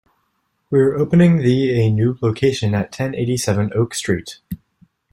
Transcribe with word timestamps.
We 0.71 0.79
are 0.79 0.95
opening 0.95 1.37
the 1.43 1.69
a 1.79 1.91
new 1.91 2.17
location 2.23 2.73
at 2.73 2.91
ten 2.91 3.13
eighty-seven 3.13 3.71
Oak 3.75 3.93
Street. 3.93 4.39